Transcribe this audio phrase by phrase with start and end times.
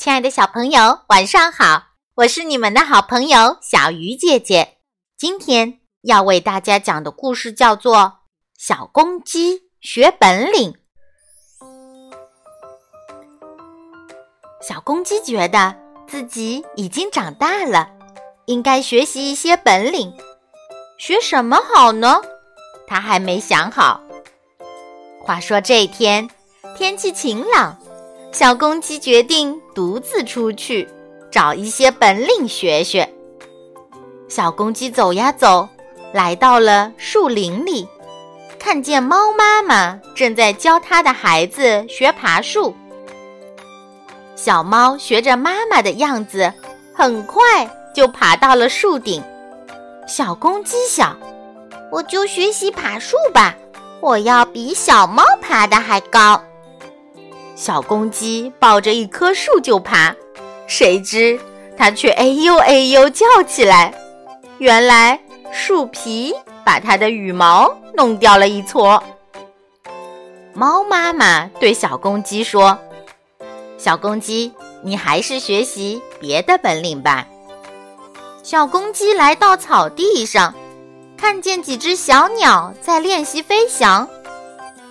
[0.00, 1.88] 亲爱的小朋友，晚上好！
[2.14, 4.78] 我是你们的好朋友小鱼姐姐。
[5.14, 7.96] 今天要为大家讲的故事叫做
[8.56, 10.72] 《小公鸡学本领》。
[14.62, 15.76] 小公鸡觉得
[16.08, 17.90] 自己已经长大了，
[18.46, 20.16] 应该学习一些本领。
[20.96, 22.22] 学什么好呢？
[22.86, 24.00] 他还没想好。
[25.22, 26.26] 话说这一天，
[26.74, 27.78] 天气晴朗。
[28.32, 30.88] 小公鸡决定独自出去，
[31.30, 33.12] 找一些本领学学。
[34.28, 35.68] 小公鸡走呀走，
[36.12, 37.88] 来到了树林里，
[38.58, 42.74] 看见猫妈妈正在教它的孩子学爬树。
[44.36, 46.52] 小猫学着妈妈的样子，
[46.94, 49.22] 很快就爬到了树顶。
[50.06, 51.18] 小公鸡想
[51.90, 53.54] ：“我就学习爬树吧，
[54.00, 56.40] 我要比小猫爬的还高。”
[57.60, 60.16] 小公鸡抱着一棵树就爬，
[60.66, 61.38] 谁知
[61.76, 63.92] 它却哎呦哎呦叫起来。
[64.56, 65.20] 原来
[65.52, 69.02] 树皮把它的羽毛弄掉了一撮。
[70.54, 72.78] 猫妈妈对小公鸡说
[73.76, 77.28] ：“小公鸡，你还是学习别的本领吧。”
[78.42, 80.54] 小公鸡来到草地上，
[81.14, 84.08] 看见几只小鸟在练习飞翔。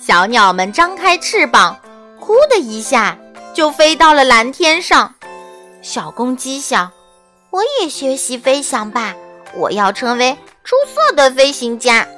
[0.00, 1.78] 小鸟们张开翅膀。
[2.24, 3.18] 呼的一下，
[3.52, 5.14] 就飞到了蓝天上。
[5.82, 6.90] 小公鸡想
[7.52, 9.14] ：“我也学习飞翔吧，
[9.52, 12.08] 我要成为出色的飞行家。”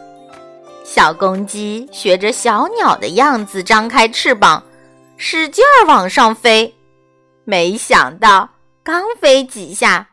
[0.86, 4.62] 小公鸡学着小鸟的样子，张开翅膀，
[5.16, 6.72] 使劲儿往上飞。
[7.44, 8.50] 没想到，
[8.84, 10.10] 刚飞几下，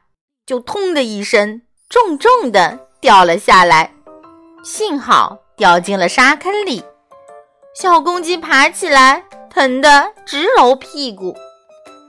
[0.48, 3.94] 就“通”的一声，重重的掉了下来。
[4.64, 6.84] 幸好掉进了沙坑里。
[7.76, 9.24] 小公鸡爬起来。
[9.54, 11.38] 疼得直揉屁股，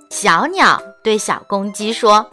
[0.09, 2.31] 小鸟对小公鸡说：“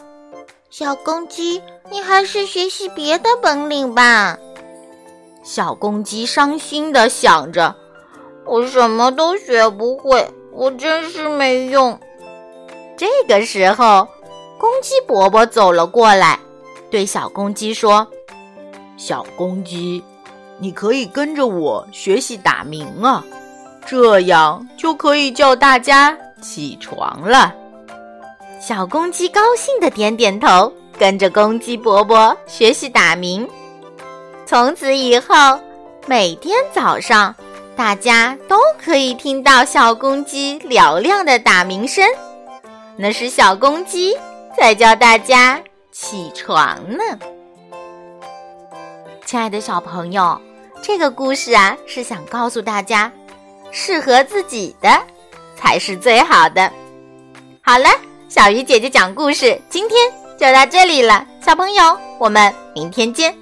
[0.72, 4.38] 小公鸡，你还是学习别的本领吧。”
[5.44, 7.76] 小公鸡伤心地想着
[8.48, 12.00] ：“我什么都学不会，我真是没用。”
[12.96, 14.08] 这个时候，
[14.58, 16.40] 公鸡伯伯走了过来，
[16.90, 18.08] 对小公鸡说
[18.96, 20.06] ：“小公鸡，
[20.58, 23.26] 你可以跟着我学习打鸣啊。”
[23.86, 27.54] 这样就可以叫大家起床了。
[28.60, 33.48] 小公鸡高兴的点点头，跟着公鸡伯伯学习打鸣。
[34.46, 35.60] 从此以后，
[36.06, 37.34] 每天早上，
[37.76, 42.06] 大家都可以听到小公鸡嘹亮的打鸣声，
[42.98, 44.16] 那是小公鸡
[44.58, 45.60] 在叫大家
[45.92, 47.04] 起床呢。
[49.26, 50.40] 亲爱的小朋友，
[50.82, 53.12] 这个故事啊，是想告诉大家。
[53.72, 54.90] 适合自己的
[55.56, 56.72] 才是最好的。
[57.62, 57.90] 好了，
[58.30, 61.26] 小鱼姐姐讲故事，今天就到这里了。
[61.46, 63.36] 小朋友，我们明天见。